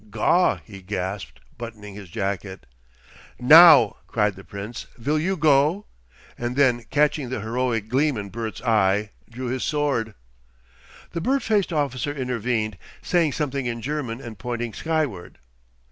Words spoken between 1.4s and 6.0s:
buttoning his jacket. "Now," cried the Prince, "Vil you go?"